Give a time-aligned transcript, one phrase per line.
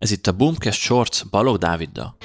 [0.00, 2.16] Ez itt a Boomcast Shorts Balog Dáviddal.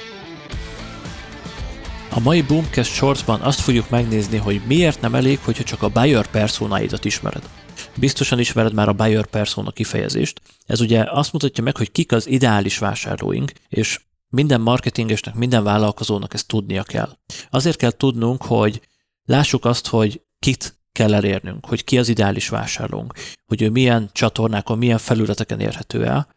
[2.10, 6.26] A mai Boomcast Shortsban azt fogjuk megnézni, hogy miért nem elég, hogyha csak a buyer
[6.26, 7.48] personáidat ismered.
[7.96, 10.40] Biztosan ismered már a buyer persona kifejezést.
[10.66, 16.34] Ez ugye azt mutatja meg, hogy kik az ideális vásárlóink, és minden marketingesnek, minden vállalkozónak
[16.34, 17.16] ezt tudnia kell.
[17.50, 18.80] Azért kell tudnunk, hogy
[19.24, 23.12] lássuk azt, hogy kit kell elérnünk, hogy ki az ideális vásárlónk,
[23.46, 26.34] hogy ő milyen csatornákon, milyen felületeken érhető el,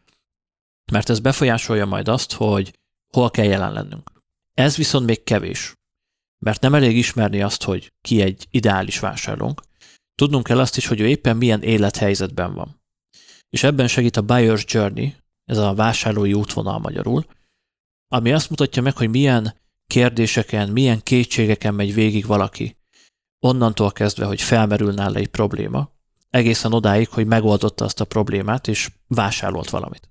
[0.92, 2.80] mert ez befolyásolja majd azt, hogy
[3.14, 4.11] hol kell jelen lennünk.
[4.54, 5.74] Ez viszont még kevés,
[6.39, 9.61] mert nem elég ismerni azt, hogy ki egy ideális vásárlónk,
[10.16, 12.82] tudnunk kell azt is, hogy ő éppen milyen élethelyzetben van.
[13.50, 17.25] És ebben segít a Buyer's Journey, ez a vásárlói útvonal magyarul,
[18.08, 19.56] ami azt mutatja meg, hogy milyen
[19.88, 22.78] kérdéseken, milyen kétségeken megy végig valaki,
[23.39, 25.92] onnantól kezdve, hogy felmerül nála egy probléma,
[26.30, 30.10] egészen odáig, hogy megoldotta azt a problémát, és vásárolt valamit.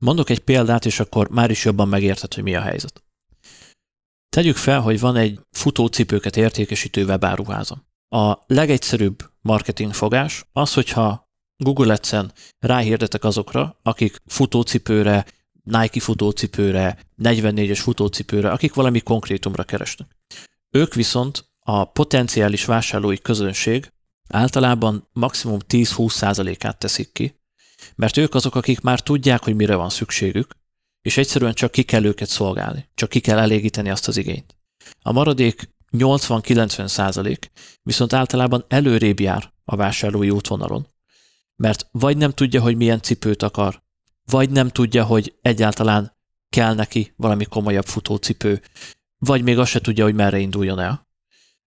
[0.00, 3.02] Mondok egy példát, és akkor már is jobban megérted, hogy mi a helyzet.
[4.28, 7.84] Tegyük fel, hogy van egy futócipőket értékesítő webáruházam.
[8.08, 15.26] A legegyszerűbb marketingfogás az, hogyha Google Ads-en ráhirdetek azokra, akik futócipőre,
[15.62, 20.16] Nike futócipőre, 44-es futócipőre, akik valami konkrétumra keresnek.
[20.70, 23.92] Ők viszont a potenciális vásárlói közönség
[24.28, 27.39] általában maximum 10-20%-át teszik ki,
[27.94, 30.56] mert ők azok, akik már tudják, hogy mire van szükségük,
[31.02, 34.56] és egyszerűen csak ki kell őket szolgálni, csak ki kell elégíteni azt az igényt.
[35.02, 37.50] A maradék 80-90 százalék
[37.82, 40.86] viszont általában előrébb jár a vásárlói útvonalon,
[41.56, 43.82] mert vagy nem tudja, hogy milyen cipőt akar,
[44.30, 46.16] vagy nem tudja, hogy egyáltalán
[46.48, 48.62] kell neki valami komolyabb futócipő,
[49.18, 51.08] vagy még azt se tudja, hogy merre induljon el.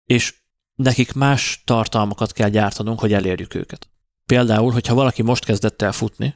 [0.05, 0.35] És
[0.75, 3.89] nekik más tartalmakat kell gyártanunk, hogy elérjük őket.
[4.31, 6.35] Például, hogyha valaki most kezdett el futni,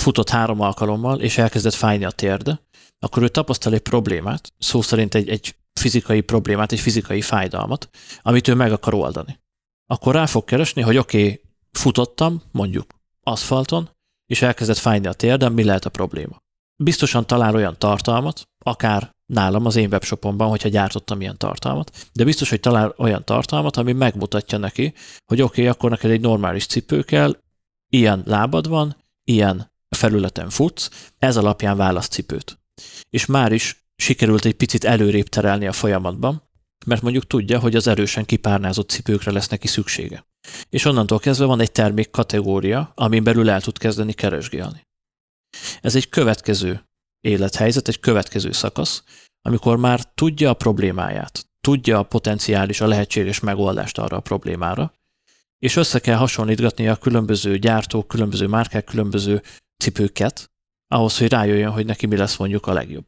[0.00, 2.60] futott három alkalommal, és elkezdett fájni a térde,
[2.98, 7.88] akkor ő tapasztal egy problémát, szó szerint egy, egy fizikai problémát, egy fizikai fájdalmat,
[8.22, 9.40] amit ő meg akar oldani.
[9.86, 13.90] Akkor rá fog keresni, hogy oké, okay, futottam, mondjuk aszfalton,
[14.26, 16.42] és elkezdett fájni a térdem, mi lehet a probléma.
[16.76, 22.50] Biztosan talál olyan tartalmat, akár nálam az én webshopomban, hogyha gyártottam ilyen tartalmat, de biztos,
[22.50, 24.94] hogy talál olyan tartalmat, ami megmutatja neki,
[25.24, 27.36] hogy oké, okay, akkor neked egy normális cipő kell,
[27.92, 32.58] ilyen lábad van, ilyen felületen futsz, ez alapján választ cipőt.
[33.10, 36.42] És már is sikerült egy picit előrébb terelni a folyamatban,
[36.86, 40.26] mert mondjuk tudja, hogy az erősen kipárnázott cipőkre lesz neki szüksége.
[40.70, 44.86] És onnantól kezdve van egy termék kategória, amin belül el tud kezdeni keresgélni.
[45.80, 46.84] Ez egy következő
[47.22, 49.02] élethelyzet, egy következő szakasz,
[49.42, 54.94] amikor már tudja a problémáját, tudja a potenciális, a lehetséges megoldást arra a problémára,
[55.58, 59.42] és össze kell hasonlítgatni a különböző gyártók, különböző márkák, különböző
[59.76, 60.50] cipőket,
[60.88, 63.04] ahhoz, hogy rájöjjön, hogy neki mi lesz mondjuk a legjobb.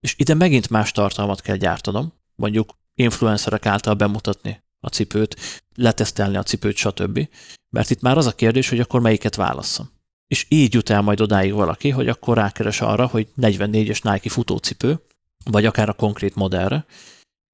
[0.00, 5.36] És ide megint más tartalmat kell gyártanom, mondjuk influencerek által bemutatni a cipőt,
[5.74, 7.28] letesztelni a cipőt, stb.
[7.70, 9.90] Mert itt már az a kérdés, hogy akkor melyiket válasszam.
[10.32, 15.00] És így jut el majd odáig valaki, hogy akkor rákeres arra, hogy 44-es Nike futócipő,
[15.44, 16.84] vagy akár a konkrét modellre,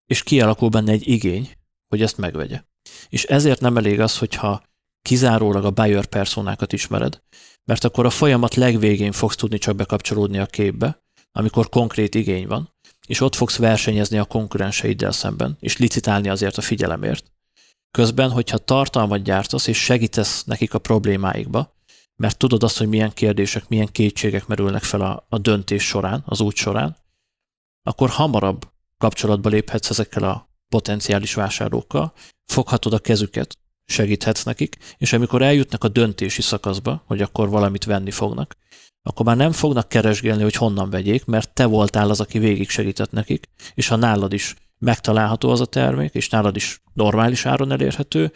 [0.06, 1.50] és kialakul benne egy igény,
[1.88, 2.62] hogy ezt megvegye.
[3.08, 4.62] És ezért nem elég az, hogyha
[5.02, 7.22] kizárólag a buyer personákat ismered,
[7.64, 11.02] mert akkor a folyamat legvégén fogsz tudni csak bekapcsolódni a képbe,
[11.32, 12.74] amikor konkrét igény van,
[13.06, 17.32] és ott fogsz versenyezni a konkurenseiddel szemben, és licitálni azért a figyelemért.
[17.90, 21.76] Közben, hogyha tartalmat gyártasz, és segítesz nekik a problémáikba,
[22.18, 26.40] mert tudod azt, hogy milyen kérdések, milyen kétségek merülnek fel a, a döntés során, az
[26.40, 26.96] út során,
[27.82, 28.68] akkor hamarabb
[28.98, 32.12] kapcsolatba léphetsz ezekkel a potenciális vásárlókkal,
[32.44, 38.10] foghatod a kezüket, segíthetsz nekik, és amikor eljutnak a döntési szakaszba, hogy akkor valamit venni
[38.10, 38.56] fognak,
[39.02, 43.10] akkor már nem fognak keresgélni, hogy honnan vegyék, mert te voltál az, aki végig segített
[43.10, 48.32] nekik, és ha nálad is megtalálható az a termék, és nálad is normális áron elérhető,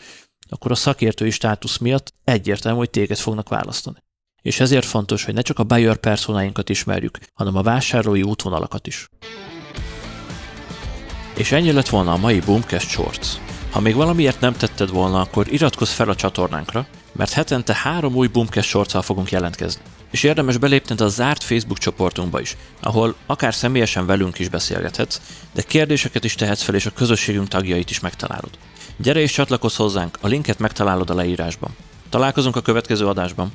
[0.52, 3.96] akkor a szakértői státusz miatt egyértelmű, hogy téged fognak választani.
[4.42, 9.08] És ezért fontos, hogy ne csak a buyer personáinkat ismerjük, hanem a vásárlói útvonalakat is.
[11.37, 13.28] És ennyi lett volna a mai Boomcast Shorts.
[13.70, 18.26] Ha még valamiért nem tetted volna, akkor iratkozz fel a csatornánkra, mert hetente három új
[18.26, 19.82] Boomcast shorts fogunk jelentkezni.
[20.12, 25.20] És érdemes belépned a zárt Facebook csoportunkba is, ahol akár személyesen velünk is beszélgethetsz,
[25.53, 28.50] de kérdéseket is tehetsz fel, és a közösségünk tagjait is megtalálod.
[28.97, 31.76] Gyere és csatlakozz hozzánk, a linket megtalálod a leírásban.
[32.09, 33.53] Találkozunk a következő adásban.